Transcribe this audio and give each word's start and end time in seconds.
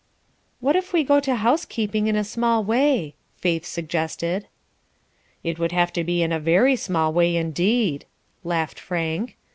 "What 0.61 0.75
if 0.75 0.93
we 0.93 1.03
go 1.03 1.19
to 1.19 1.35
housekeeping 1.35 2.07
in 2.07 2.15
a 2.15 2.23
small 2.23 2.63
way?" 2.63 3.13
Faith 3.37 3.65
suggested. 3.67 4.47
"It 5.43 5.59
would 5.59 5.73
have 5.73 5.93
to 5.93 6.03
be 6.03 6.23
in 6.23 6.31
a 6.31 6.39
very 6.39 6.75
small 6.75 7.13
way 7.13 7.35
indeed," 7.35 8.05
laughed 8.43 8.79
Frank. 8.79 9.37